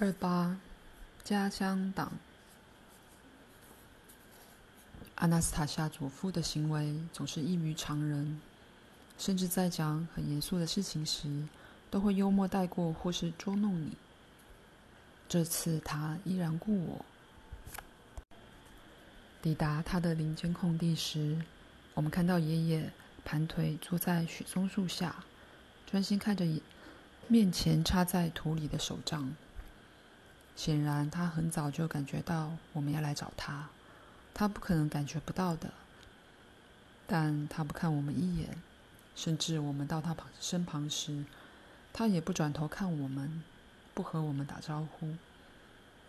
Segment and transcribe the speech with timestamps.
[0.00, 0.56] 二八，
[1.24, 2.12] 家乡党。
[5.16, 8.40] 阿纳斯塔夏祖父的行为总是异于常人，
[9.18, 11.28] 甚至在讲很严肃的事情时，
[11.90, 13.96] 都会幽默带过或是捉弄你。
[15.28, 17.04] 这次他依然故我。
[19.42, 21.42] 抵达他的林间空地时，
[21.94, 22.92] 我们看到爷爷
[23.24, 25.24] 盘腿坐在雪松树下，
[25.90, 26.46] 专心看着
[27.26, 29.34] 面前插在土里的手杖。
[30.58, 33.68] 显然，他很早就感觉到我们要来找他，
[34.34, 35.70] 他不可能感觉不到的。
[37.06, 38.60] 但他不看我们一眼，
[39.14, 41.24] 甚至我们到他旁身旁时，
[41.92, 43.44] 他也不转头看我们，
[43.94, 45.14] 不和我们打招呼。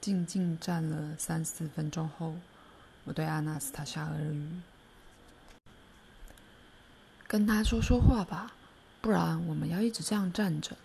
[0.00, 2.36] 静静站了三四分钟后，
[3.02, 4.60] 我对阿纳斯塔夏耳语
[7.26, 8.52] ：“跟他说说话吧，
[9.00, 10.76] 不然我们要一直这样站着。”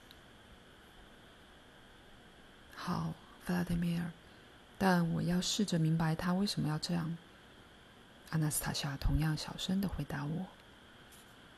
[2.75, 3.13] 好。
[3.43, 4.11] 弗拉德米尔，
[4.77, 7.17] 但我要试着明白他为什么要这样。
[8.29, 10.45] 阿纳斯塔夏同样小声的回答我。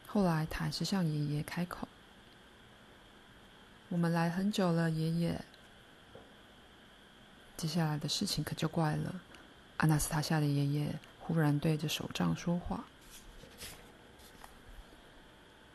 [0.07, 1.87] 后来，他还是向爷爷开口
[3.89, 5.43] ：“我们来很久了，爷爷。”
[7.57, 9.21] 接下来的事情可就怪了。
[9.77, 12.85] 阿纳斯塔夏的爷爷忽然对着手杖说话：“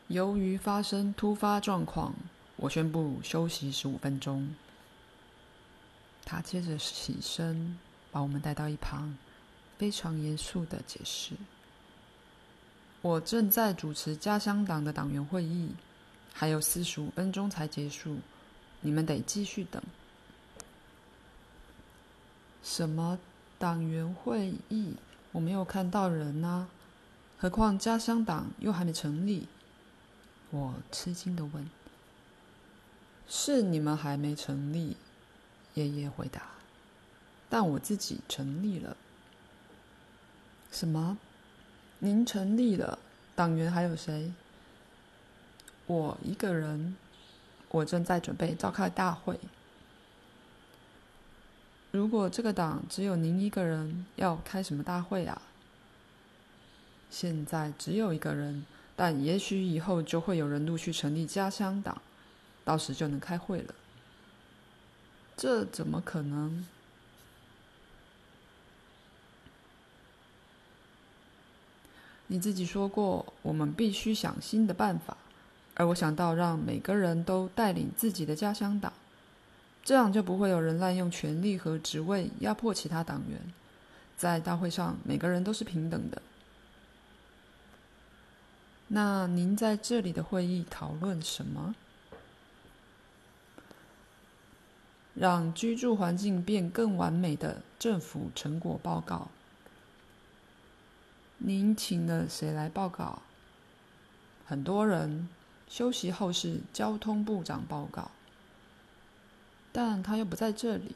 [0.07, 2.15] 由于发生突发状况，
[2.55, 4.53] 我宣布休息十五分钟。”
[6.31, 7.75] 他接着起身，
[8.11, 9.17] 把我们带到一旁，
[9.79, 11.33] 非常严肃地解释
[13.01, 15.71] ：“我正在主持家乡党的党员会议，
[16.31, 18.19] 还有四十五分钟才结束，
[18.81, 19.81] 你们得继续等。”
[22.61, 23.17] 什么
[23.57, 24.93] 党员会议？
[25.31, 26.67] 我没有看到人啊！
[27.39, 29.47] 何况家乡党又还没成立。
[30.51, 31.67] 我吃惊地问
[33.27, 34.95] ：“是你们还没成立？”
[35.87, 36.43] 爷爷回答
[37.49, 38.95] ：“但我自己成立了。
[40.71, 41.17] ”“什么？
[41.99, 42.99] 您成立了？
[43.35, 44.31] 党员还有谁
[45.87, 46.95] ？”“我一个人。
[47.71, 49.39] 我正在准备召开大会。
[51.91, 55.39] 如果这个党只有您一个人，要开什么大会啊
[57.11, 58.65] ？”“现在只有一个人，
[58.95, 62.01] 但也许以后就会有人陆续成立家乡党，
[62.63, 63.75] 到时就能开会了。”
[65.41, 66.65] 这怎么可能？
[72.27, 75.15] 你自己说过，我们必须想新的办法。
[75.75, 78.91] 而我想到，让每个人都带领自己的家乡党，
[79.81, 83.39] 这样就不会有人滥用权力和职位压迫其他党员。
[84.17, 86.21] 在大会上，每个人都是平等的。
[88.89, 91.75] 那您在这里的会议讨论什么？
[95.19, 99.27] 让居住环境变更完美的政府成果报告。
[101.37, 103.21] 您请了谁来报告？
[104.47, 105.27] 很多人。
[105.67, 108.09] 休息后是交通部长报告，
[109.71, 110.95] 但他又不在这里。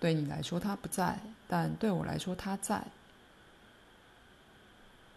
[0.00, 2.84] 对你来说他不在，但对我来说他在。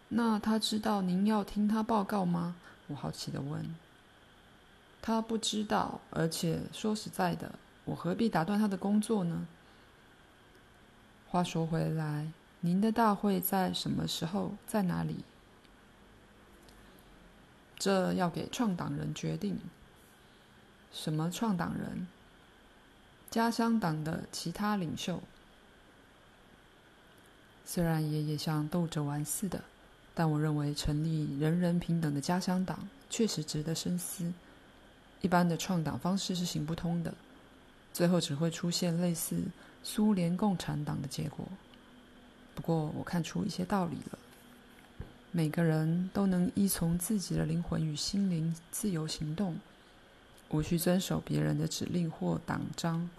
[0.09, 2.55] 那他知道您要听他报告吗？
[2.85, 3.65] 我好奇地问。
[5.07, 9.47] 他不知道，而且说实在的，我何必打断他的工作呢？
[11.29, 12.29] 话说回来，
[12.59, 15.23] 您的大会在什么时候，在哪里？
[17.79, 19.57] 这要给创党人决定。
[20.91, 22.05] 什么创党人？
[23.29, 25.23] 家乡党的其他领袖。
[27.63, 29.63] 虽然爷爷像逗着玩似的，
[30.13, 34.33] 但我认为成立人人平等的家乡党确实值得深思。
[35.21, 37.13] 一般的创党方式是行不通的，
[37.91, 39.41] 最后只会出现类似
[39.83, 41.45] 苏联共产党的结果。
[42.53, 44.19] 不过，我看出一些道理了：
[45.31, 49.57] 每个人都能依从自己的灵魂与心灵自由行动，
[50.49, 53.09] 无需遵守别人的指令或党章，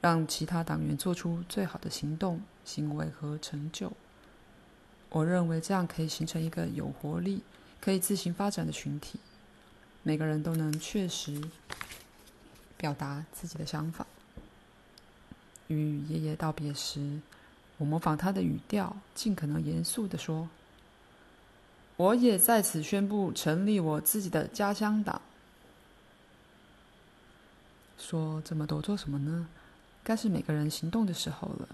[0.00, 3.92] 让其他党员做出最好的行动、行为和成就。
[5.10, 7.42] 我认为这样可以形成一个有活力、
[7.80, 9.18] 可以自行发展的群体。
[10.02, 11.40] 每个人都能确实
[12.76, 14.06] 表达自己的想法。
[15.68, 17.20] 与爷爷道别时，
[17.78, 20.48] 我模仿他的语调，尽可能严肃地说
[21.96, 25.22] ：“我也在此宣布成立我自己的家乡党。”
[27.96, 29.48] 说这么多做什么呢？
[30.02, 31.68] 该是每个人行动的时候了。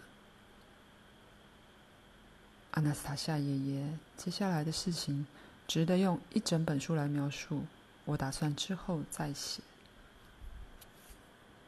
[2.73, 5.27] 阿纳斯塔夏爷爷，接下来的事情
[5.67, 7.63] 值得用一整本书来描述。
[8.08, 9.60] 我打算之后再写。